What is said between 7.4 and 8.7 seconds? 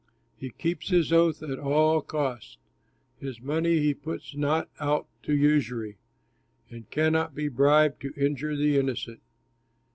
bribed to injure